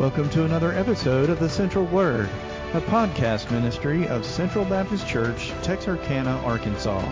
[0.00, 2.26] Welcome to another episode of The Central Word,
[2.72, 7.04] a podcast ministry of Central Baptist Church, Texarkana, Arkansas.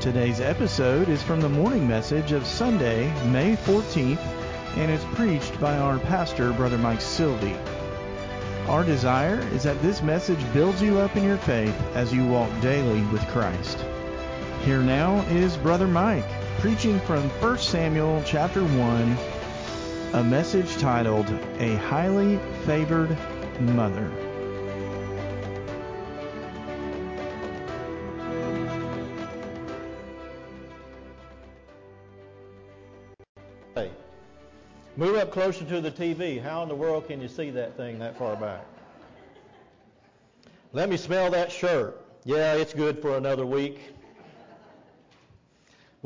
[0.00, 4.16] Today's episode is from the morning message of Sunday, May 14th,
[4.78, 7.54] and is preached by our pastor, Brother Mike Sylvie.
[8.66, 12.50] Our desire is that this message builds you up in your faith as you walk
[12.62, 13.84] daily with Christ.
[14.64, 16.24] Here now is Brother Mike
[16.60, 19.35] preaching from 1 Samuel chapter 1
[20.12, 21.28] a message titled
[21.58, 23.16] A Highly Favored
[23.60, 24.10] Mother.
[33.74, 33.90] Hey,
[34.96, 36.40] move up closer to the TV.
[36.40, 38.64] How in the world can you see that thing that far back?
[40.72, 42.00] Let me smell that shirt.
[42.24, 43.80] Yeah, it's good for another week.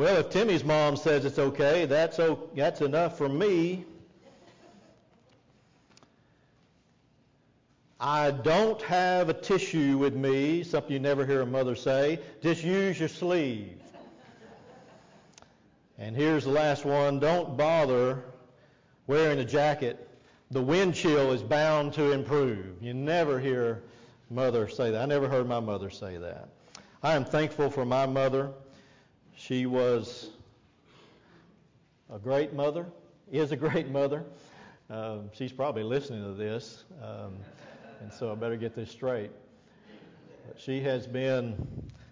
[0.00, 3.84] Well, if Timmy's mom says it's okay, that's, o- that's enough for me.
[8.00, 12.18] I don't have a tissue with me, something you never hear a mother say.
[12.42, 13.78] Just use your sleeve.
[15.98, 17.20] And here's the last one.
[17.20, 18.24] Don't bother
[19.06, 20.08] wearing a jacket.
[20.50, 22.82] The wind chill is bound to improve.
[22.82, 23.82] You never hear
[24.30, 25.02] mother say that.
[25.02, 26.48] I never heard my mother say that.
[27.02, 28.50] I am thankful for my mother.
[29.40, 30.28] She was
[32.12, 32.84] a great mother,
[33.32, 34.22] is a great mother.
[34.90, 36.84] Um, she's probably listening to this.
[37.02, 37.38] Um,
[38.02, 39.30] and so I better get this straight.
[40.46, 41.56] But she has been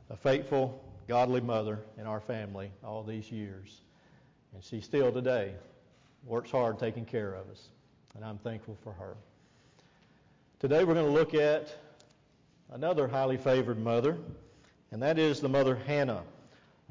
[0.09, 3.83] a faithful, godly mother in our family all these years.
[4.55, 5.53] And she still today
[6.25, 7.69] works hard taking care of us.
[8.17, 9.19] And I'm thankful for her.
[10.61, 11.77] Today we're going to look at
[12.73, 14.17] another highly favored mother,
[14.93, 16.23] and that is the mother Hannah.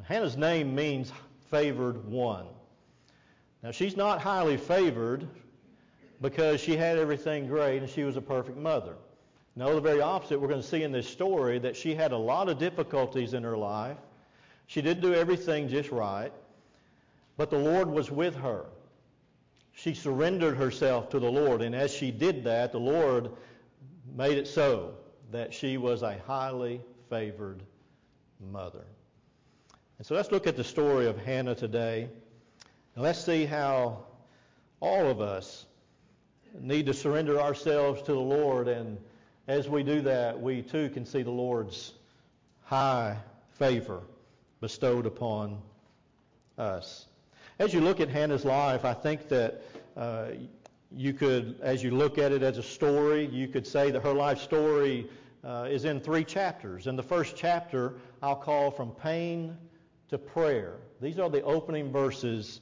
[0.03, 1.11] Hannah's name means
[1.49, 2.45] favored one.
[3.63, 5.27] Now she's not highly favored
[6.21, 8.95] because she had everything great and she was a perfect mother.
[9.55, 10.39] No, the very opposite.
[10.39, 13.43] We're going to see in this story that she had a lot of difficulties in
[13.43, 13.97] her life.
[14.67, 16.31] She didn't do everything just right,
[17.37, 18.65] but the Lord was with her.
[19.71, 23.31] She surrendered herself to the Lord, and as she did that, the Lord
[24.15, 24.95] made it so
[25.31, 27.63] that she was a highly favored
[28.51, 28.85] mother.
[29.97, 32.07] And so let's look at the story of Hannah today.
[32.95, 34.03] And let's see how
[34.79, 35.65] all of us
[36.59, 38.67] need to surrender ourselves to the Lord.
[38.67, 38.99] And
[39.47, 41.93] as we do that, we too can see the Lord's
[42.63, 43.17] high
[43.53, 44.01] favor
[44.61, 45.59] bestowed upon
[46.59, 47.07] us.
[47.57, 49.63] As you look at Hannah's life, I think that
[49.95, 50.27] uh,
[50.95, 54.13] you could, as you look at it as a story, you could say that her
[54.13, 55.09] life story
[55.43, 56.85] uh, is in three chapters.
[56.85, 59.57] In the first chapter, I'll call from pain
[60.09, 60.75] to prayer.
[61.01, 62.61] These are the opening verses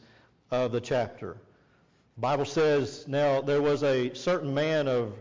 [0.51, 1.38] of the chapter.
[2.16, 5.13] The Bible says, Now there was a certain man of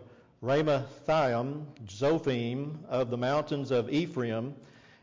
[0.43, 4.55] Ramathaim, Zophim, of the mountains of Ephraim,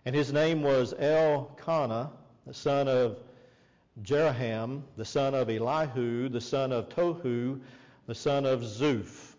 [0.06, 2.12] and his name was Elkanah,
[2.48, 3.18] the son of
[4.04, 7.60] Jeroham, the son of Elihu, the son of Tohu,
[8.08, 9.36] the son of Zuph.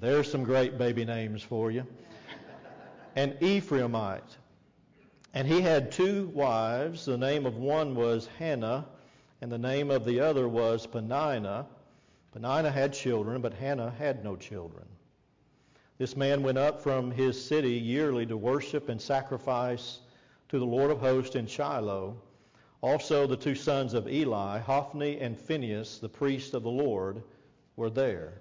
[0.00, 1.86] There's some great baby names for you.
[3.16, 4.36] An Ephraimite.
[5.34, 7.04] And he had two wives.
[7.04, 8.86] The name of one was Hannah,
[9.40, 11.66] and the name of the other was Peninnah.
[12.32, 14.84] Peninnah had children, but Hannah had no children.
[15.98, 19.98] This man went up from his city yearly to worship and sacrifice
[20.50, 22.16] to the Lord of hosts in Shiloh.
[22.80, 27.22] Also, the two sons of Eli, Hophni and Phinehas, the priests of the Lord,
[27.74, 28.40] were there.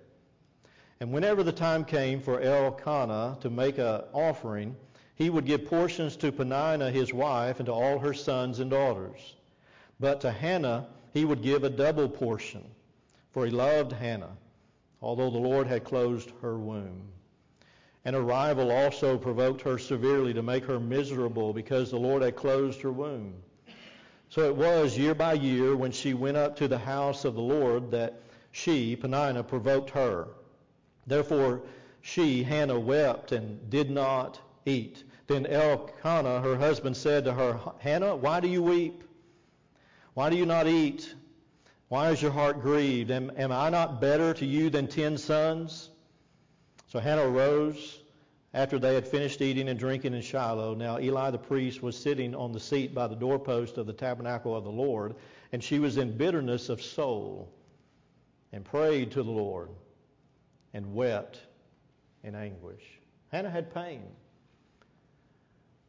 [0.99, 4.75] And whenever the time came for Elkanah to make an offering,
[5.15, 9.35] he would give portions to Peninnah his wife and to all her sons and daughters.
[9.99, 12.63] But to Hannah he would give a double portion,
[13.31, 14.35] for he loved Hannah,
[15.01, 17.09] although the Lord had closed her womb.
[18.05, 22.35] And her rival also provoked her severely to make her miserable because the Lord had
[22.35, 23.35] closed her womb.
[24.29, 27.41] So it was year by year when she went up to the house of the
[27.41, 30.27] Lord that she, Peninnah, provoked her.
[31.05, 31.61] Therefore
[32.01, 35.03] she, Hannah, wept and did not eat.
[35.27, 39.03] Then Elkanah, her husband, said to her, Hannah, why do you weep?
[40.13, 41.13] Why do you not eat?
[41.87, 43.11] Why is your heart grieved?
[43.11, 45.89] Am, am I not better to you than ten sons?
[46.87, 47.99] So Hannah arose
[48.53, 50.75] after they had finished eating and drinking in Shiloh.
[50.75, 54.55] Now Eli the priest was sitting on the seat by the doorpost of the tabernacle
[54.55, 55.15] of the Lord,
[55.51, 57.51] and she was in bitterness of soul
[58.51, 59.69] and prayed to the Lord
[60.73, 61.39] and wept
[62.23, 62.83] in anguish.
[63.31, 64.03] Hannah had pain.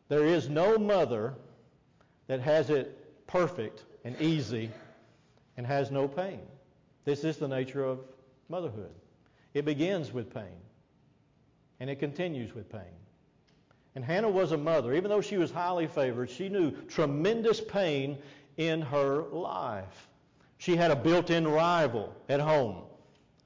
[0.09, 1.35] There is no mother
[2.27, 4.71] that has it perfect and easy
[5.57, 6.41] and has no pain.
[7.05, 8.01] This is the nature of
[8.49, 8.93] motherhood.
[9.55, 10.61] It begins with pain,
[11.81, 12.81] and it continues with pain.
[13.95, 14.95] And Hannah was a mother.
[14.95, 18.19] Even though she was highly favored, she knew tremendous pain
[18.57, 20.09] in her life.
[20.59, 22.83] She had a built in rival at home.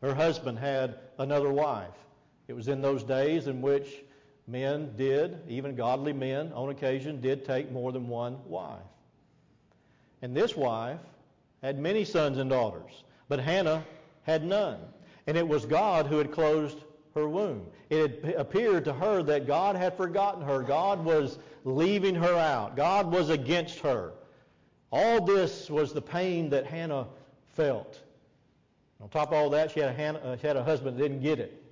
[0.01, 1.95] Her husband had another wife.
[2.47, 4.05] It was in those days in which
[4.49, 8.81] men did, even godly men on occasion, did take more than one wife.
[10.23, 11.01] And this wife
[11.63, 13.85] had many sons and daughters, but Hannah
[14.23, 14.79] had none.
[15.27, 16.79] And it was God who had closed
[17.15, 17.67] her womb.
[17.91, 20.63] It had appeared to her that God had forgotten her.
[20.63, 22.77] God was leaving her out.
[22.77, 24.13] God was against her.
[24.91, 27.07] All this was the pain that Hannah
[27.55, 28.01] felt.
[29.01, 31.03] On top of all that, she had a, Hannah, uh, she had a husband that
[31.03, 31.63] didn't get it.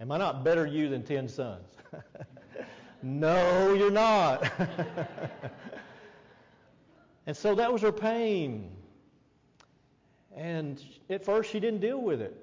[0.00, 1.66] Am I not better you than ten sons?
[3.02, 4.50] no, you're not.
[7.26, 8.70] and so that was her pain.
[10.36, 12.36] And at first, she didn't deal with it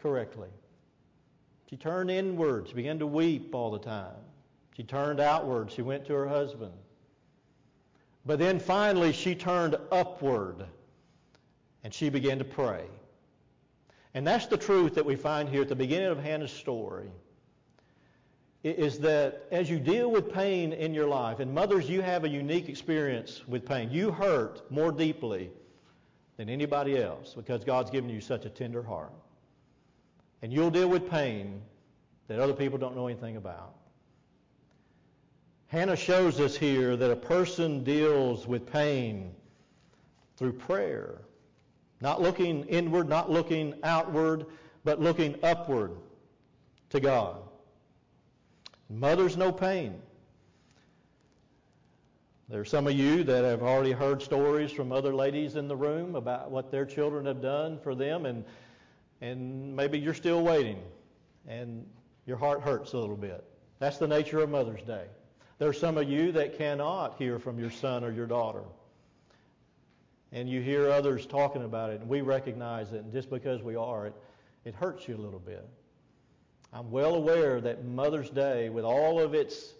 [0.00, 0.48] correctly.
[1.68, 2.68] She turned inward.
[2.68, 4.16] She began to weep all the time.
[4.76, 5.70] She turned outward.
[5.70, 6.72] She went to her husband.
[8.26, 10.66] But then finally, she turned upward
[11.82, 12.84] and she began to pray.
[14.14, 17.10] And that's the truth that we find here at the beginning of Hannah's story.
[18.62, 22.28] Is that as you deal with pain in your life, and mothers, you have a
[22.28, 23.90] unique experience with pain.
[23.90, 25.50] You hurt more deeply
[26.36, 29.12] than anybody else because God's given you such a tender heart.
[30.42, 31.62] And you'll deal with pain
[32.28, 33.74] that other people don't know anything about.
[35.66, 39.32] Hannah shows us here that a person deals with pain
[40.36, 41.20] through prayer.
[42.00, 44.46] Not looking inward, not looking outward,
[44.84, 45.92] but looking upward
[46.88, 47.36] to God.
[48.90, 49.94] Mothers no pain.
[52.48, 55.76] There are some of you that have already heard stories from other ladies in the
[55.76, 58.44] room about what their children have done for them, and
[59.20, 60.82] and maybe you're still waiting
[61.46, 61.86] and
[62.26, 63.44] your heart hurts a little bit.
[63.78, 65.06] That's the nature of Mother's Day.
[65.58, 68.62] There are some of you that cannot hear from your son or your daughter.
[70.32, 73.74] And you hear others talking about it, and we recognize it, and just because we
[73.74, 74.14] are, it,
[74.64, 75.68] it hurts you a little bit.
[76.72, 79.74] I'm well aware that Mother's Day, with all of its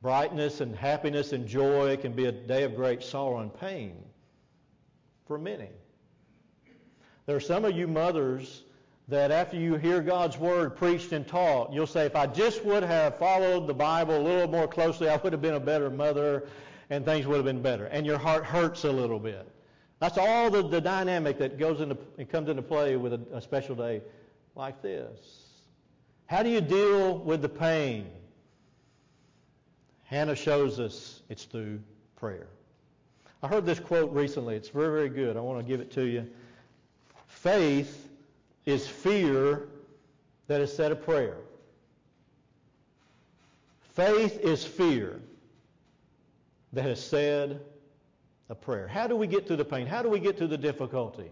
[0.00, 3.94] brightness and happiness and joy, can be a day of great sorrow and pain
[5.26, 5.68] for many.
[7.26, 8.64] There are some of you mothers
[9.08, 12.82] that after you hear God's word preached and taught, you'll say, if I just would
[12.82, 16.48] have followed the Bible a little more closely, I would have been a better mother
[16.90, 17.86] and things would have been better.
[17.86, 19.46] And your heart hurts a little bit.
[20.00, 23.40] That's all the, the dynamic that goes into and comes into play with a, a
[23.40, 24.02] special day
[24.56, 25.41] like this.
[26.32, 28.06] How do you deal with the pain?
[30.04, 31.78] Hannah shows us it's through
[32.16, 32.46] prayer.
[33.42, 34.56] I heard this quote recently.
[34.56, 35.36] It's very, very good.
[35.36, 36.26] I want to give it to you.
[37.26, 38.08] Faith
[38.64, 39.68] is fear
[40.46, 41.36] that is said a prayer.
[43.94, 45.20] Faith is fear
[46.72, 47.60] that has said
[48.48, 48.88] a prayer.
[48.88, 49.86] How do we get through the pain?
[49.86, 51.30] How do we get through the difficulty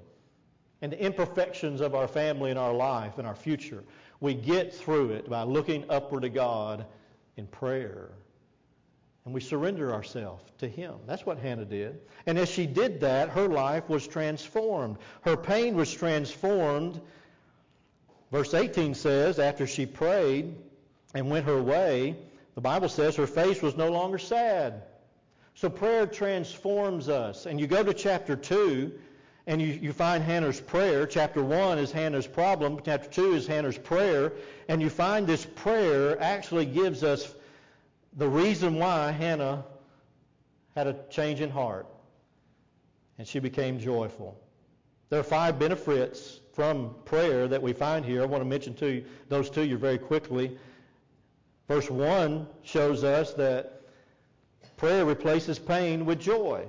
[0.82, 3.82] and the imperfections of our family and our life and our future?
[4.20, 6.86] We get through it by looking upward to God
[7.36, 8.10] in prayer.
[9.24, 10.94] And we surrender ourselves to Him.
[11.06, 12.00] That's what Hannah did.
[12.26, 14.98] And as she did that, her life was transformed.
[15.22, 17.00] Her pain was transformed
[18.30, 20.54] Verse 18 says, after she prayed
[21.14, 22.16] and went her way,
[22.54, 24.84] the Bible says her face was no longer sad.
[25.54, 27.46] So prayer transforms us.
[27.46, 28.92] And you go to chapter 2,
[29.50, 31.08] and you, you find Hannah's prayer.
[31.08, 32.78] Chapter 1 is Hannah's problem.
[32.84, 34.32] Chapter 2 is Hannah's prayer.
[34.68, 37.34] And you find this prayer actually gives us
[38.16, 39.64] the reason why Hannah
[40.76, 41.88] had a change in heart.
[43.18, 44.40] And she became joyful.
[45.08, 48.22] There are five benefits from prayer that we find here.
[48.22, 50.56] I want to mention to you, those to you very quickly.
[51.66, 53.82] Verse 1 shows us that
[54.76, 56.68] prayer replaces pain with joy.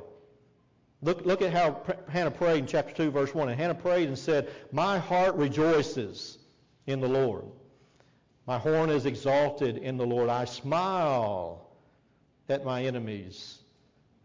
[1.04, 3.50] Look, look at how Hannah prayed in chapter 2, verse 1.
[3.50, 6.38] And Hannah prayed and said, My heart rejoices
[6.86, 7.46] in the Lord.
[8.46, 10.30] My horn is exalted in the Lord.
[10.30, 11.70] I smile
[12.50, 13.60] at my enemies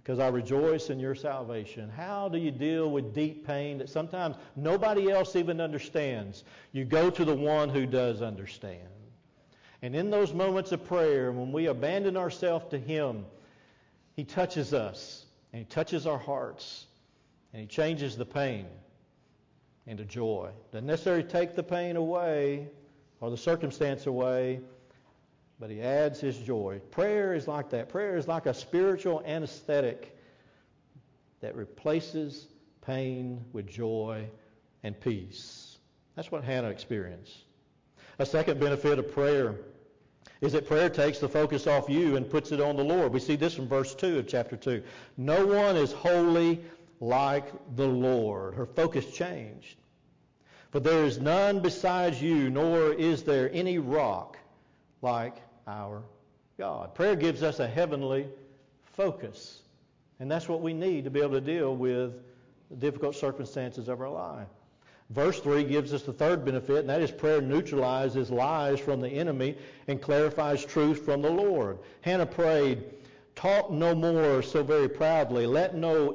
[0.02, 1.90] because I rejoice in your salvation.
[1.90, 6.44] How do you deal with deep pain that sometimes nobody else even understands?
[6.72, 8.88] You go to the one who does understand.
[9.82, 13.26] And in those moments of prayer, when we abandon ourselves to Him,
[14.14, 16.86] He touches us and He touches our hearts
[17.52, 18.66] and He changes the pain
[19.86, 20.50] into joy.
[20.72, 22.68] Doesn't necessarily take the pain away
[23.20, 24.60] or the circumstance away,
[25.58, 26.80] but he adds his joy.
[26.90, 27.88] Prayer is like that.
[27.88, 30.16] Prayer is like a spiritual anesthetic
[31.40, 32.46] that replaces
[32.82, 34.26] pain with joy
[34.82, 35.78] and peace.
[36.14, 37.36] That's what Hannah experienced.
[38.18, 39.56] A second benefit of prayer
[40.40, 43.12] is that prayer takes the focus off you and puts it on the Lord.
[43.12, 44.82] We see this from verse 2 of chapter 2.
[45.16, 46.60] No one is holy
[47.00, 48.54] like the Lord.
[48.54, 49.76] Her focus changed.
[50.70, 54.36] For there is none besides you, nor is there any rock
[55.00, 56.02] like our
[56.58, 56.94] God.
[56.94, 58.28] Prayer gives us a heavenly
[58.94, 59.62] focus.
[60.20, 62.12] And that's what we need to be able to deal with
[62.70, 64.48] the difficult circumstances of our life.
[65.10, 69.08] Verse 3 gives us the third benefit, and that is prayer neutralizes lies from the
[69.08, 71.78] enemy and clarifies truth from the Lord.
[72.00, 72.84] Hannah prayed,
[73.36, 75.46] Talk no more so very proudly.
[75.46, 76.12] Let no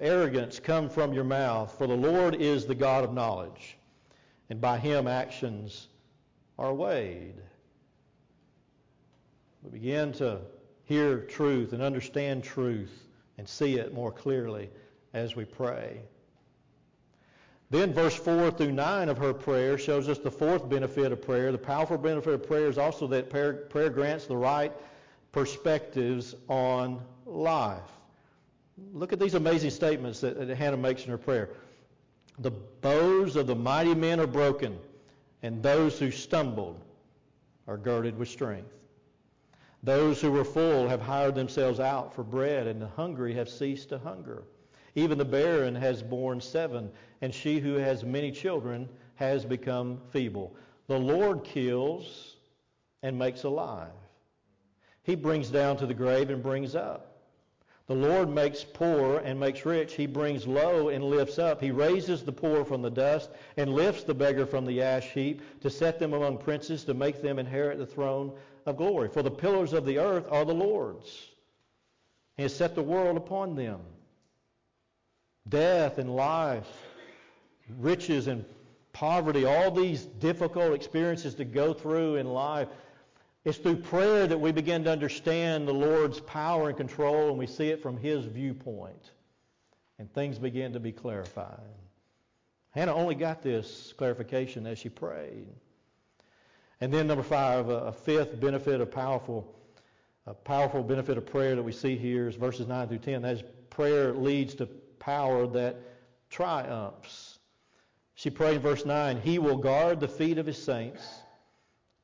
[0.00, 3.78] arrogance come from your mouth, for the Lord is the God of knowledge,
[4.50, 5.88] and by him actions
[6.58, 7.36] are weighed.
[9.62, 10.40] We begin to
[10.84, 13.06] hear truth and understand truth
[13.38, 14.68] and see it more clearly
[15.14, 16.02] as we pray.
[17.74, 21.50] Then verse 4 through 9 of her prayer shows us the fourth benefit of prayer.
[21.50, 24.72] The powerful benefit of prayer is also that prayer, prayer grants the right
[25.32, 27.80] perspectives on life.
[28.92, 31.50] Look at these amazing statements that, that Hannah makes in her prayer.
[32.38, 34.78] The bows of the mighty men are broken,
[35.42, 36.80] and those who stumbled
[37.66, 38.70] are girded with strength.
[39.82, 43.88] Those who were full have hired themselves out for bread, and the hungry have ceased
[43.88, 44.44] to hunger.
[44.94, 50.54] Even the barren has borne seven, and she who has many children has become feeble.
[50.86, 52.36] The Lord kills
[53.02, 53.90] and makes alive.
[55.02, 57.10] He brings down to the grave and brings up.
[57.86, 59.94] The Lord makes poor and makes rich.
[59.94, 61.60] He brings low and lifts up.
[61.60, 65.42] He raises the poor from the dust and lifts the beggar from the ash heap
[65.60, 68.32] to set them among princes, to make them inherit the throne
[68.64, 69.10] of glory.
[69.10, 71.28] For the pillars of the earth are the Lord's.
[72.38, 73.80] He has set the world upon them.
[75.48, 76.68] Death and life,
[77.78, 78.44] riches and
[78.92, 82.68] poverty, all these difficult experiences to go through in life.
[83.44, 87.46] It's through prayer that we begin to understand the Lord's power and control, and we
[87.46, 89.10] see it from His viewpoint.
[89.98, 91.60] And things begin to be clarified.
[92.70, 95.46] Hannah only got this clarification as she prayed.
[96.80, 99.54] And then number five, a fifth benefit of powerful,
[100.26, 103.22] a powerful benefit of prayer that we see here is verses 9 through 10.
[103.22, 104.68] That is prayer leads to
[105.04, 105.76] power that
[106.30, 107.38] triumphs.
[108.14, 111.06] She prayed in verse 9, He will guard the feet of His saints,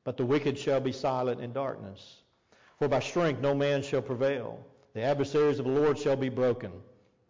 [0.03, 2.21] but the wicked shall be silent in darkness.
[2.77, 4.63] For by strength no man shall prevail.
[4.93, 6.71] The adversaries of the Lord shall be broken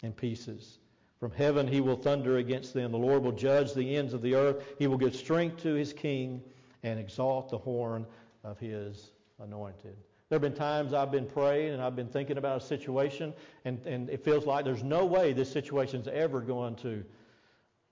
[0.02, 0.80] in pieces.
[1.20, 2.92] From heaven he will thunder against them.
[2.92, 4.64] The Lord will judge the ends of the earth.
[4.80, 6.42] He will give strength to his king
[6.84, 8.08] and exalt the horn
[8.44, 9.96] of his anointed.
[10.32, 13.34] There have been times I've been praying and I've been thinking about a situation,
[13.66, 17.04] and, and it feels like there's no way this situation's ever going to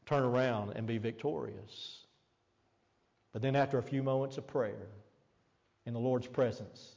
[0.06, 2.06] turn around and be victorious.
[3.34, 4.88] But then after a few moments of prayer
[5.86, 6.96] in the Lord's presence,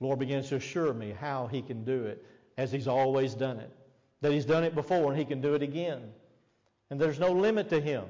[0.00, 2.26] Lord begins to assure me how he can do it
[2.58, 3.70] as he's always done it.
[4.22, 6.02] That he's done it before and he can do it again.
[6.90, 8.06] And there's no limit to him.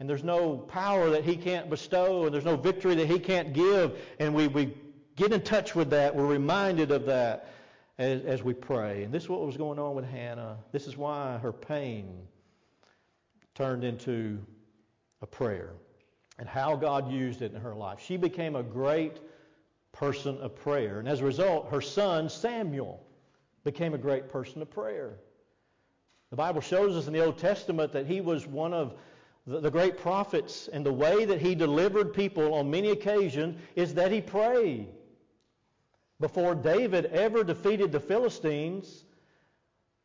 [0.00, 3.52] And there's no power that he can't bestow, and there's no victory that he can't
[3.52, 3.98] give.
[4.18, 4.74] And we, we
[5.14, 6.16] get in touch with that.
[6.16, 7.52] We're reminded of that
[7.98, 9.04] as, as we pray.
[9.04, 10.56] And this is what was going on with Hannah.
[10.72, 12.22] This is why her pain
[13.54, 14.38] turned into
[15.20, 15.74] a prayer
[16.38, 17.98] and how God used it in her life.
[18.00, 19.20] She became a great
[19.92, 20.98] person of prayer.
[20.98, 23.06] And as a result, her son, Samuel,
[23.64, 25.18] became a great person of prayer.
[26.30, 28.94] The Bible shows us in the Old Testament that he was one of
[29.46, 33.94] the, the great prophets and the way that he delivered people on many occasions is
[33.94, 34.88] that he prayed.
[36.20, 39.04] Before David ever defeated the Philistines,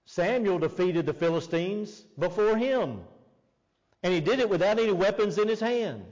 [0.06, 3.01] Samuel defeated the Philistines before him.
[4.04, 6.06] And he did it without any weapons in his hand.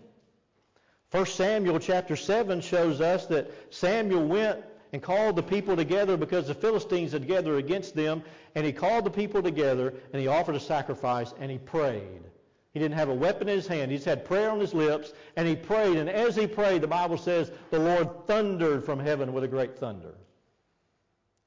[1.11, 4.59] 1 Samuel chapter 7 shows us that Samuel went
[4.93, 8.23] and called the people together because the Philistines had gathered against them.
[8.55, 12.23] And he called the people together and he offered a sacrifice and he prayed.
[12.73, 13.91] He didn't have a weapon in his hand.
[13.91, 15.97] He just had prayer on his lips, and he prayed.
[15.97, 19.77] And as he prayed, the Bible says the Lord thundered from heaven with a great
[19.77, 20.15] thunder.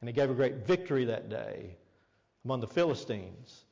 [0.00, 1.76] And he gave a great victory that day
[2.44, 3.64] among the Philistines.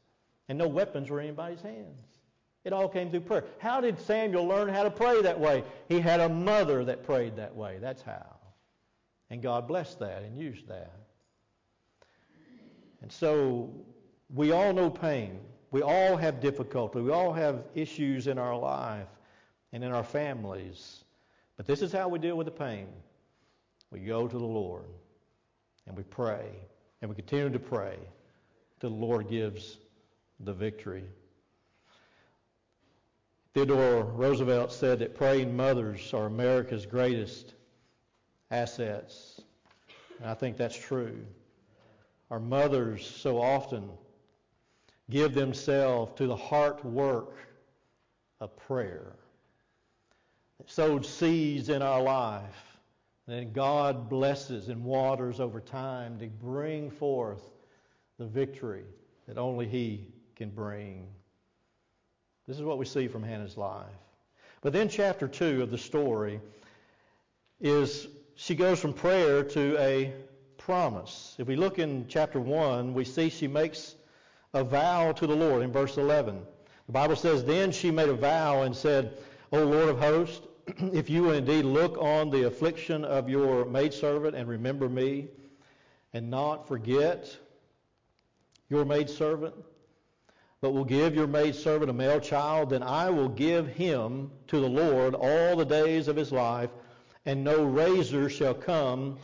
[0.49, 2.09] And no weapons were in anybody's hands.
[2.65, 3.45] It all came through prayer.
[3.59, 5.63] How did Samuel learn how to pray that way?
[5.89, 7.79] He had a mother that prayed that way.
[7.81, 8.37] That's how.
[9.31, 10.93] And God blessed that and used that.
[13.03, 13.71] And so
[14.35, 15.39] we all know pain.
[15.75, 17.01] We all have difficulty.
[17.01, 19.09] We all have issues in our life
[19.73, 21.03] and in our families.
[21.57, 22.87] But this is how we deal with the pain.
[23.91, 24.85] We go to the Lord
[25.89, 26.47] and we pray
[27.03, 27.99] and we continue to pray
[28.79, 29.79] till the Lord gives
[30.39, 31.03] the victory.
[33.53, 37.55] Theodore Roosevelt said that praying mothers are America's greatest
[38.53, 39.41] assets.
[40.21, 41.19] And I think that's true.
[42.31, 43.91] Our mothers so often
[45.11, 47.37] give themselves to the heart work
[48.41, 49.13] of prayer.
[50.61, 52.79] It sowed seeds in our life,
[53.27, 57.43] and then God blesses and waters over time to bring forth
[58.19, 58.85] the victory
[59.27, 60.07] that only He
[60.37, 61.07] can bring.
[62.47, 63.87] This is what we see from Hannah's life.
[64.61, 66.41] But then, chapter 2 of the story
[67.61, 68.07] is
[68.37, 70.13] she goes from prayer to a
[70.57, 71.37] promise.
[71.39, 73.97] If we look in chapter 1, we see she makes
[74.55, 76.41] a vow to the Lord in verse 11.
[76.87, 79.19] The Bible says, Then she made a vow and said,
[79.53, 80.47] O Lord of hosts,
[80.93, 85.29] if you will indeed look on the affliction of your maidservant and remember me,
[86.13, 87.37] and not forget
[88.71, 89.55] your maidservant,
[90.61, 94.69] but will give your maidservant a male child, then I will give him to the
[94.69, 96.71] Lord all the days of his life,
[97.27, 99.19] and no razor shall come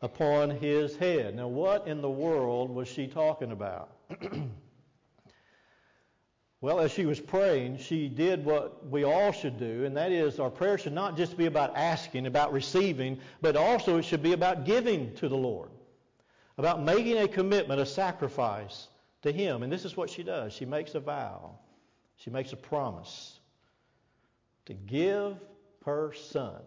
[0.00, 1.36] upon his head.
[1.36, 3.90] Now, what in the world was she talking about?
[6.62, 10.38] well, as she was praying, she did what we all should do, and that is
[10.38, 14.32] our prayer should not just be about asking, about receiving, but also it should be
[14.32, 15.70] about giving to the Lord,
[16.58, 18.86] about making a commitment, a sacrifice
[19.22, 19.64] to Him.
[19.64, 21.58] And this is what she does she makes a vow,
[22.14, 23.40] she makes a promise
[24.66, 25.36] to give
[25.84, 26.62] her son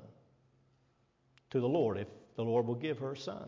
[1.52, 3.48] to the Lord if the Lord will give her a son.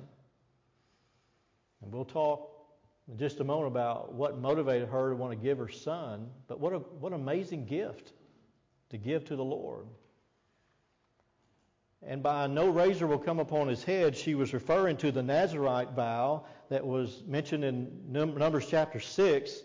[1.81, 2.56] And we'll talk
[3.15, 6.73] just a moment about what motivated her to want to give her son, but what,
[6.73, 8.11] a, what an amazing gift
[8.89, 9.85] to give to the Lord.
[12.05, 15.91] And by no razor will come upon his head, she was referring to the Nazarite
[15.91, 19.61] vow that was mentioned in Numbers chapter 6,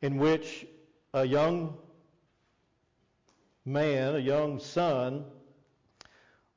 [0.00, 0.66] in which
[1.12, 1.76] a young
[3.64, 5.24] man, a young son,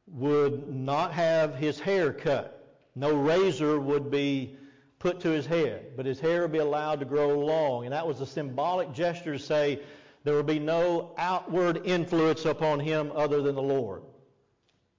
[0.07, 2.77] would not have his hair cut.
[2.95, 4.55] No razor would be
[5.03, 7.83] put to his head, but his hair would be allowed to grow long.
[7.83, 9.81] And that was a symbolic gesture to say
[10.23, 14.01] there would be no outward influence upon him other than the Lord.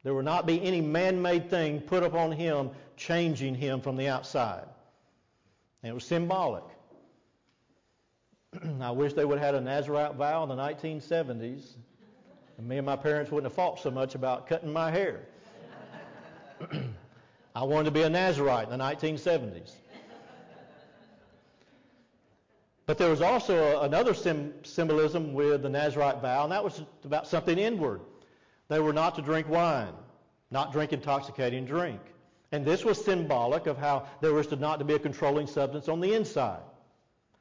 [0.02, 4.08] There would not be any man made thing put upon him changing him from the
[4.08, 4.66] outside.
[5.82, 6.64] And it was symbolic.
[8.82, 11.76] I wish they would have had a Nazarite vow in the 1970s.
[12.58, 15.22] And me and my parents wouldn't have fought so much about cutting my hair.
[17.56, 19.72] I wanted to be a Nazarite in the 1970s.
[22.86, 27.26] But there was also another sim- symbolism with the Nazarite vow, and that was about
[27.26, 28.00] something inward.
[28.68, 29.94] They were not to drink wine,
[30.50, 32.00] not drink intoxicating drink.
[32.52, 35.88] And this was symbolic of how there was to not to be a controlling substance
[35.88, 36.62] on the inside.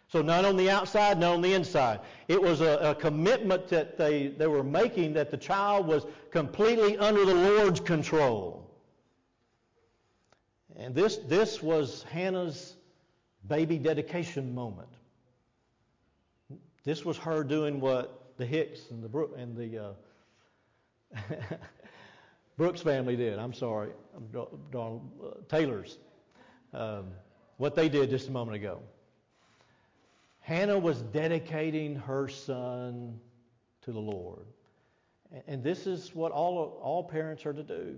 [0.08, 2.00] So none on the outside, none on the inside.
[2.28, 6.98] It was a, a, commitment that they, they were making that the child was completely
[6.98, 8.70] under the Lord's control.
[10.76, 12.76] And this, this was Hannah's
[13.48, 14.90] baby dedication moment.
[16.84, 19.96] This was her doing what the Hicks and the Brook and the
[21.16, 21.16] uh,
[22.58, 23.40] Brooks family did.
[23.40, 24.30] I'm sorry, I'm
[24.76, 25.98] uh, Taylor's.
[26.74, 27.12] Um,
[27.58, 28.80] what they did just a moment ago.
[30.40, 33.20] Hannah was dedicating her son
[33.84, 34.46] to the Lord.
[35.48, 37.96] And this is what all, all parents are to do.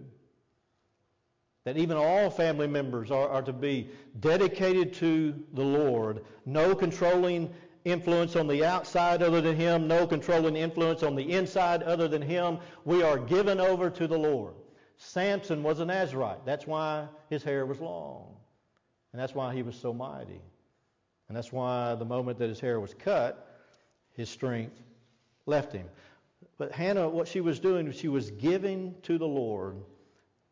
[1.64, 6.24] That even all family members are, are to be dedicated to the Lord.
[6.46, 7.52] No controlling
[7.86, 12.22] influence on the outside other than Him, no controlling influence on the inside other than
[12.22, 12.58] Him.
[12.84, 14.56] We are given over to the Lord.
[14.98, 16.46] Samson was a Nazarite.
[16.46, 18.36] That's why his hair was long.
[19.14, 20.42] And that's why he was so mighty.
[21.28, 23.62] And that's why the moment that his hair was cut,
[24.14, 24.82] his strength
[25.46, 25.88] left him.
[26.58, 29.76] But Hannah, what she was doing, she was giving to the Lord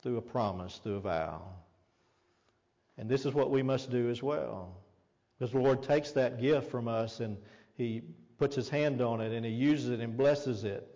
[0.01, 1.41] through a promise, through a vow.
[2.97, 4.77] And this is what we must do as well.
[5.43, 7.37] Because the Lord takes that gift from us and
[7.75, 8.01] He
[8.37, 10.87] puts His hand on it and He uses it and blesses it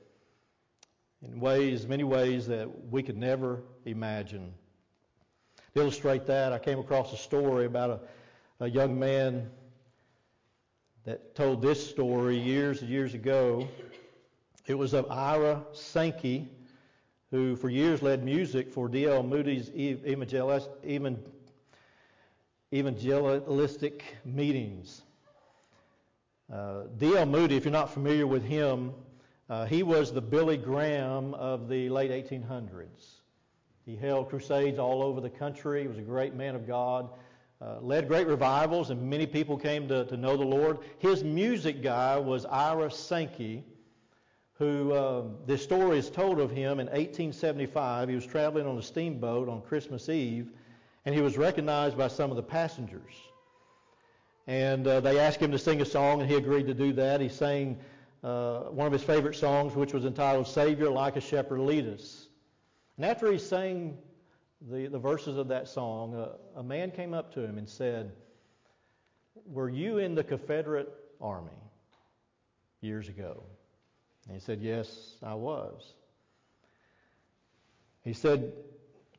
[1.21, 4.53] in ways, many ways that we could never imagine.
[5.73, 7.89] To illustrate that, I came across a story about
[8.61, 9.49] a, a young man
[11.03, 13.67] that told this story years and years ago.
[14.65, 16.47] It was of Ira Sankey,
[17.31, 19.23] who for years led music for D.L.
[19.23, 21.21] Moody's evangelist, even
[22.77, 25.01] evangelistic meetings.
[26.51, 27.25] Uh, D.L.
[27.25, 28.93] Moody, if you're not familiar with him,
[29.49, 33.15] uh, he was the Billy Graham of the late 1800s.
[33.85, 35.81] He held crusades all over the country.
[35.81, 37.09] He was a great man of God.
[37.59, 40.79] Uh, led great revivals, and many people came to, to know the Lord.
[40.99, 43.63] His music guy was Ira Sankey,
[44.59, 48.09] who um, this story is told of him in 1875.
[48.09, 50.51] He was traveling on a steamboat on Christmas Eve,
[51.07, 53.13] and he was recognized by some of the passengers.
[54.45, 57.21] And uh, they asked him to sing a song, and he agreed to do that.
[57.21, 57.79] He sang
[58.25, 62.27] uh, one of his favorite songs, which was entitled Savior, Like a Shepherd Lead Us.
[62.97, 63.97] And after he sang
[64.69, 68.11] the, the verses of that song, uh, a man came up to him and said,
[69.45, 71.51] Were you in the Confederate Army
[72.81, 73.43] years ago?
[74.25, 75.93] And he said, Yes, I was.
[78.03, 78.51] He said,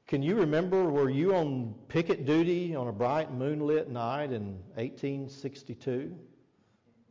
[0.09, 6.16] Can you remember, were you on picket duty on a bright moonlit night in 1862?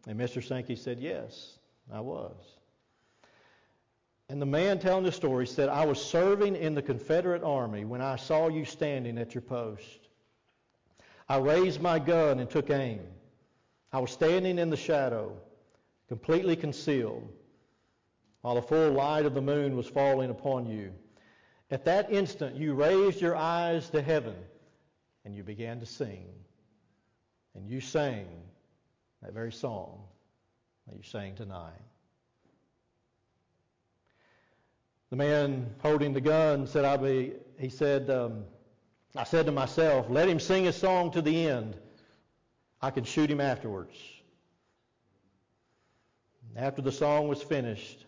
[0.07, 0.43] And Mr.
[0.43, 1.59] Sankey said, Yes,
[1.93, 2.33] I was.
[4.29, 8.01] And the man telling the story said, I was serving in the Confederate Army when
[8.01, 10.09] I saw you standing at your post.
[11.29, 13.01] I raised my gun and took aim.
[13.93, 15.37] I was standing in the shadow,
[16.07, 17.31] completely concealed,
[18.41, 20.91] while the full light of the moon was falling upon you.
[21.69, 24.35] At that instant, you raised your eyes to heaven
[25.25, 26.25] and you began to sing.
[27.55, 28.27] And you sang
[29.21, 29.99] that very song
[30.87, 31.73] that you sang tonight.
[35.09, 38.43] The man holding the gun said, I be, he said, um,
[39.15, 41.77] I said to myself, let him sing his song to the end.
[42.81, 43.97] I can shoot him afterwards.
[46.55, 48.05] After the song was finished,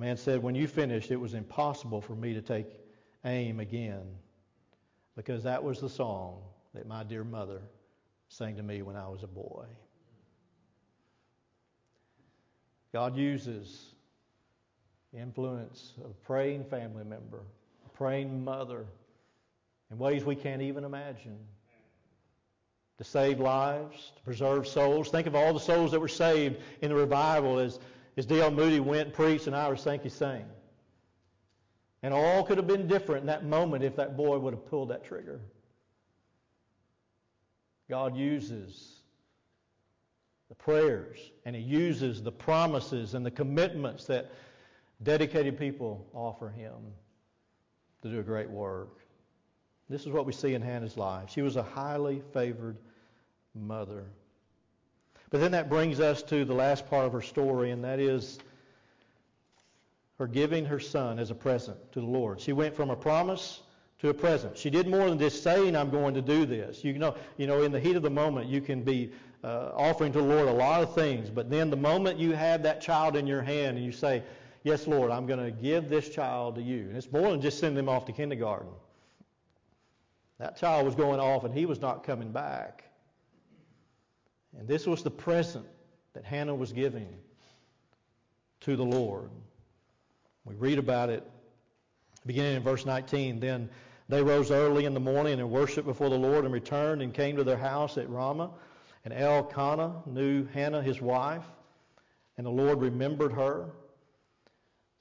[0.00, 2.66] man said, when you finished, it was impossible for me to take
[3.24, 4.02] aim again
[5.14, 6.40] because that was the song
[6.74, 7.60] that my dear mother
[8.28, 9.66] sang to me when I was a boy.
[12.92, 13.94] God uses
[15.12, 17.42] the influence of a praying family member,
[17.84, 18.86] a praying mother,
[19.90, 21.38] in ways we can't even imagine.
[22.98, 25.08] To save lives, to preserve souls.
[25.08, 27.78] Think of all the souls that were saved in the revival as,
[28.16, 28.50] as D.L.
[28.50, 30.44] Moody went and preached and Ira Sankey sang.
[32.02, 34.90] And all could have been different in that moment if that boy would have pulled
[34.90, 35.40] that trigger.
[37.88, 39.00] God uses
[40.48, 44.30] the prayers and He uses the promises and the commitments that
[45.02, 46.92] dedicated people offer Him
[48.02, 48.98] to do a great work.
[49.88, 51.30] This is what we see in Hannah's life.
[51.30, 52.78] She was a highly favored
[53.54, 54.04] mother.
[55.30, 58.38] But then that brings us to the last part of her story, and that is
[60.18, 62.40] her giving her son as a present to the Lord.
[62.40, 63.62] She went from a promise
[64.00, 64.58] to a present.
[64.58, 66.84] She did more than just saying, I'm going to do this.
[66.84, 69.12] You know, you know in the heat of the moment, you can be
[69.44, 72.62] uh, offering to the Lord a lot of things, but then the moment you have
[72.64, 74.22] that child in your hand and you say,
[74.62, 76.80] Yes, Lord, I'm going to give this child to you.
[76.80, 78.68] And it's more than just sending them off to kindergarten.
[80.38, 82.84] That child was going off and he was not coming back.
[84.58, 85.66] And this was the present
[86.14, 87.08] that Hannah was giving
[88.60, 89.30] to the Lord.
[90.44, 91.28] We read about it
[92.26, 93.40] beginning in verse 19.
[93.40, 93.70] Then
[94.08, 97.36] they rose early in the morning and worshiped before the Lord and returned and came
[97.36, 98.50] to their house at Ramah.
[99.04, 101.44] And Elkanah knew Hannah his wife,
[102.36, 103.70] and the Lord remembered her.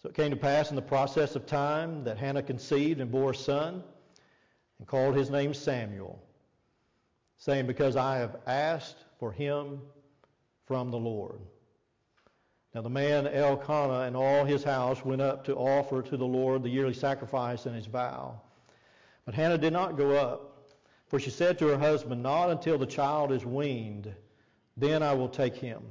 [0.02, 3.32] So it came to pass in the process of time that Hannah conceived and bore
[3.32, 3.84] a son
[4.78, 6.24] and called his name Samuel,
[7.38, 9.82] saying, Because I have asked for him
[10.66, 11.40] from the Lord.
[12.74, 16.64] Now the man Elkanah and all his house went up to offer to the Lord
[16.64, 18.42] the yearly sacrifice and his vow.
[19.26, 20.72] But Hannah did not go up,
[21.08, 24.14] for she said to her husband, Not until the child is weaned,
[24.78, 25.84] then I will take him,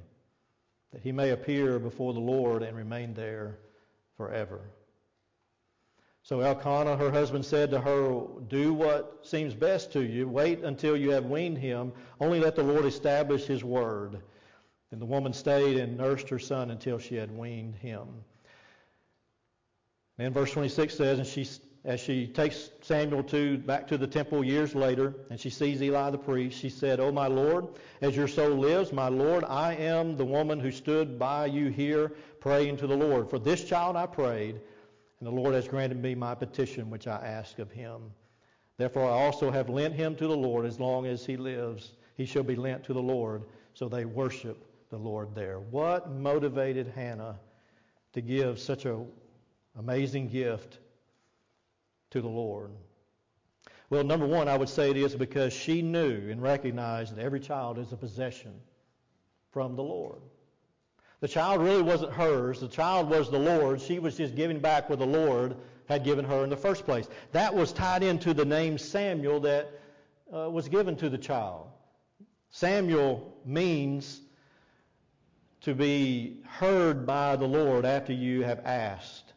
[0.92, 3.58] that he may appear before the Lord and remain there
[4.16, 4.60] forever.
[6.28, 10.28] So Elkanah, her husband, said to her, Do what seems best to you.
[10.28, 11.90] Wait until you have weaned him.
[12.20, 14.20] Only let the Lord establish his word.
[14.92, 18.08] And the woman stayed and nursed her son until she had weaned him.
[20.18, 21.48] And verse 26 says, and she,
[21.86, 26.10] as she takes Samuel to back to the temple years later, and she sees Eli
[26.10, 27.68] the priest, she said, "Oh my Lord,
[28.02, 32.12] as your soul lives, my Lord, I am the woman who stood by you here
[32.38, 33.30] praying to the Lord.
[33.30, 34.60] For this child I prayed,
[35.20, 38.02] and the Lord has granted me my petition which I ask of him.
[38.76, 41.92] Therefore I also have lent him to the Lord as long as he lives.
[42.16, 43.42] He shall be lent to the Lord.
[43.74, 45.58] So they worship the Lord there.
[45.58, 47.38] What motivated Hannah
[48.12, 49.06] to give such an
[49.78, 50.78] amazing gift
[52.10, 52.70] to the Lord?
[53.90, 57.40] Well, number one, I would say it is because she knew and recognized that every
[57.40, 58.52] child is a possession
[59.50, 60.20] from the Lord.
[61.20, 62.60] The child really wasn't hers.
[62.60, 63.80] The child was the Lord.
[63.80, 65.56] She was just giving back what the Lord
[65.88, 67.08] had given her in the first place.
[67.32, 69.80] That was tied into the name Samuel that
[70.32, 71.66] uh, was given to the child.
[72.50, 74.20] Samuel means
[75.62, 79.32] to be heard by the Lord after you have asked.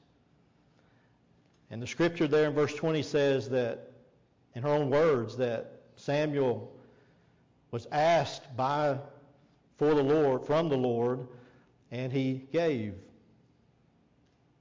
[1.71, 3.91] And the scripture there in verse 20 says that,
[4.53, 6.71] in her own words, that Samuel
[7.71, 8.97] was asked by
[9.77, 11.27] for the Lord from the Lord,
[11.91, 12.93] and he gave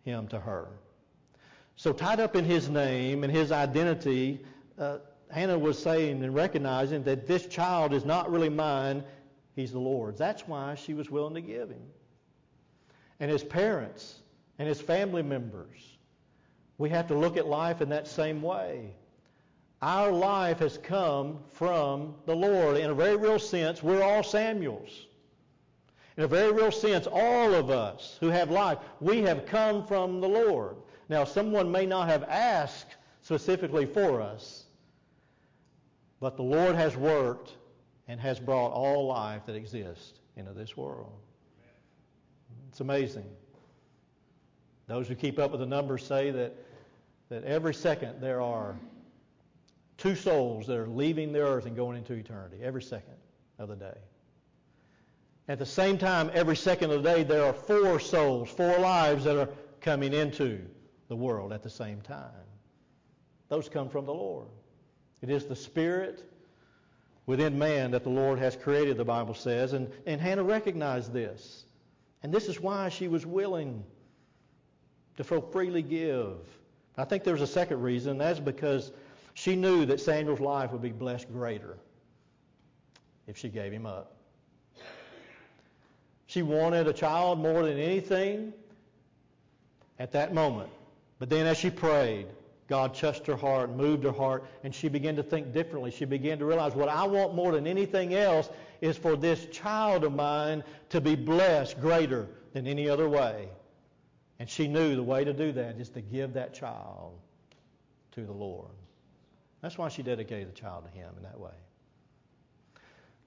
[0.02, 0.68] him to her.
[1.76, 4.44] So tied up in his name and his identity,
[4.78, 4.98] uh,
[5.30, 9.04] Hannah was saying and recognizing that this child is not really mine,
[9.54, 10.18] he's the Lord's.
[10.18, 11.82] That's why she was willing to give him.
[13.20, 14.20] And his parents
[14.58, 15.78] and his family members,
[16.78, 18.94] we have to look at life in that same way.
[19.80, 22.76] Our life has come from the Lord.
[22.76, 25.06] In a very real sense, we're all Samuels.
[26.20, 30.20] In a very real sense, all of us who have life, we have come from
[30.20, 30.76] the Lord.
[31.09, 34.66] Now, someone may not have asked specifically for us,
[36.20, 37.54] but the Lord has worked
[38.06, 41.11] and has brought all life that exists into this world.
[42.68, 43.24] It's amazing.
[44.88, 46.54] Those who keep up with the numbers say that,
[47.30, 48.78] that every second there are
[49.96, 53.16] two souls that are leaving the earth and going into eternity, every second
[53.59, 53.96] of the day.
[55.48, 59.24] At the same time, every second of the day, there are four souls, four lives
[59.24, 59.48] that are
[59.81, 60.61] coming into
[61.09, 62.31] the world at the same time.
[63.48, 64.46] Those come from the Lord.
[65.22, 66.24] It is the Spirit
[67.26, 69.72] within man that the Lord has created, the Bible says.
[69.72, 71.64] And, and Hannah recognized this.
[72.22, 73.85] And this is why she was willing
[75.16, 76.38] to so freely give.
[76.96, 78.18] I think there's a second reason.
[78.18, 78.92] That's because
[79.35, 81.79] she knew that Samuel's life would be blessed greater
[83.26, 84.16] if she gave him up.
[86.30, 88.52] She wanted a child more than anything
[89.98, 90.70] at that moment.
[91.18, 92.28] But then as she prayed,
[92.68, 95.90] God touched her heart, moved her heart, and she began to think differently.
[95.90, 98.48] She began to realize what I want more than anything else
[98.80, 103.48] is for this child of mine to be blessed greater than any other way.
[104.38, 107.18] And she knew the way to do that is to give that child
[108.12, 108.70] to the Lord.
[109.62, 111.50] That's why she dedicated the child to Him in that way.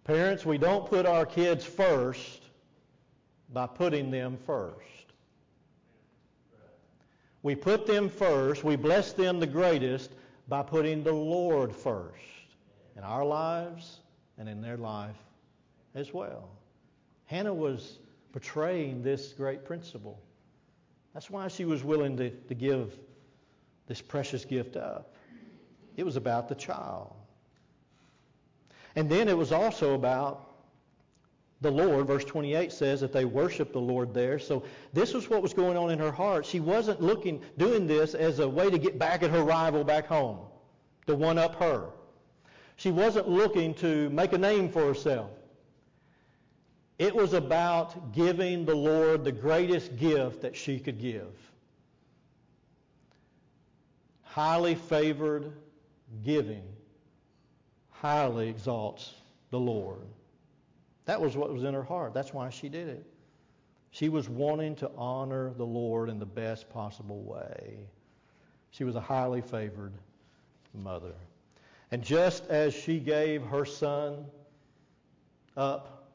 [0.06, 2.43] Parents, we don't put our kids first
[3.54, 4.80] by putting them first.
[7.44, 10.12] We put them first, we bless them the greatest
[10.48, 12.18] by putting the Lord first
[12.98, 14.00] in our lives
[14.38, 15.16] and in their life
[15.94, 16.50] as well.
[17.26, 18.00] Hannah was
[18.32, 20.20] portraying this great principle.
[21.14, 22.98] That's why she was willing to, to give
[23.88, 25.14] this precious gift up.
[25.96, 27.14] It was about the child.
[28.96, 30.53] And then it was also about
[31.64, 32.06] the Lord.
[32.06, 34.38] Verse 28 says that they worshiped the Lord there.
[34.38, 36.46] So this was what was going on in her heart.
[36.46, 40.06] She wasn't looking, doing this as a way to get back at her rival back
[40.06, 40.40] home,
[41.08, 41.90] to one up her.
[42.76, 45.32] She wasn't looking to make a name for herself.
[47.00, 51.34] It was about giving the Lord the greatest gift that she could give.
[54.22, 55.54] Highly favored
[56.24, 56.64] giving
[58.04, 59.14] highly exalts
[59.50, 60.06] the Lord.
[61.06, 62.14] That was what was in her heart.
[62.14, 63.06] That's why she did it.
[63.92, 67.78] She was wanting to honor the Lord in the best possible way.
[68.72, 69.94] She was a highly favored
[70.74, 71.14] mother.
[71.92, 74.26] And just as she gave her son
[75.56, 76.08] up,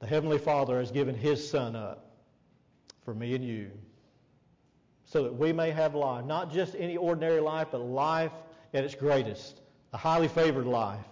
[0.00, 2.10] the Heavenly Father has given His Son up
[3.04, 3.70] for me and you
[5.06, 6.24] so that we may have life.
[6.24, 8.32] Not just any ordinary life, but life
[8.74, 9.60] at its greatest,
[9.92, 11.06] a highly favored life.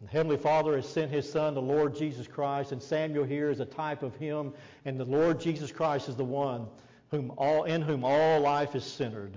[0.00, 3.58] The Heavenly Father has sent His Son, the Lord Jesus Christ, and Samuel here is
[3.58, 4.52] a type of Him,
[4.84, 6.68] and the Lord Jesus Christ is the one
[7.10, 9.36] whom all, in whom all life is centered.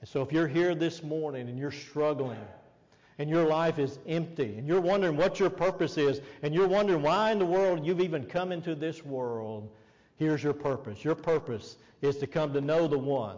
[0.00, 2.38] And so if you're here this morning and you're struggling,
[3.18, 7.02] and your life is empty, and you're wondering what your purpose is, and you're wondering
[7.02, 9.70] why in the world you've even come into this world,
[10.16, 11.04] here's your purpose.
[11.04, 13.36] Your purpose is to come to know the one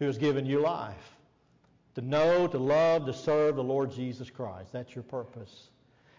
[0.00, 1.13] who has given you life
[1.94, 4.72] to know, to love, to serve the Lord Jesus Christ.
[4.72, 5.68] That's your purpose.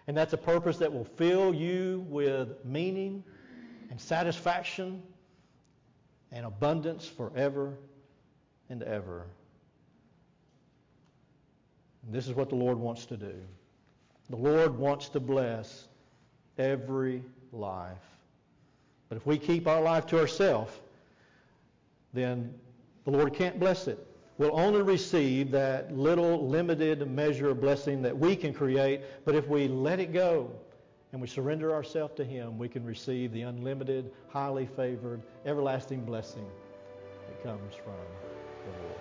[0.08, 3.24] And that's a purpose that will fill you with meaning
[3.90, 5.02] and satisfaction
[6.32, 7.74] and abundance forever
[8.70, 9.26] and ever.
[12.06, 13.36] And this is what the Lord wants to do.
[14.30, 15.88] The Lord wants to bless
[16.58, 17.98] every life.
[19.10, 20.72] But if we keep our life to ourselves,
[22.14, 22.54] then
[23.04, 24.00] the Lord can't bless it
[24.38, 29.02] will only receive that little limited measure of blessing that we can create.
[29.24, 30.52] But if we let it go
[31.12, 36.46] and we surrender ourselves to Him, we can receive the unlimited, highly favored, everlasting blessing
[37.28, 37.94] that comes from
[38.66, 39.00] the Lord.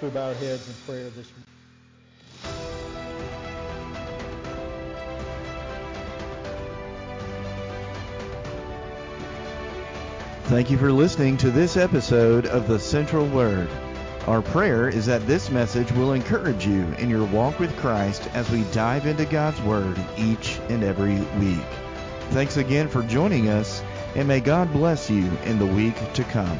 [0.00, 1.44] So bowed bow our heads in prayer this morning.
[10.44, 13.68] Thank you for listening to this episode of The Central Word.
[14.26, 18.50] Our prayer is that this message will encourage you in your walk with Christ as
[18.50, 21.66] we dive into God's Word each and every week.
[22.30, 23.82] Thanks again for joining us,
[24.14, 26.58] and may God bless you in the week to come.